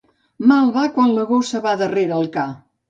[0.51, 2.53] Mal va quan la gossa va darrere el ca.